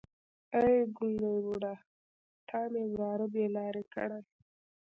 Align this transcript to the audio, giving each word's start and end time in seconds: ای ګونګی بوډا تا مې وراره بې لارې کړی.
ای 0.57 0.75
ګونګی 0.97 1.37
بوډا 1.45 1.73
تا 2.47 2.59
مې 2.71 2.83
وراره 2.91 3.25
بې 3.33 3.45
لارې 3.55 3.83
کړی. 3.93 4.21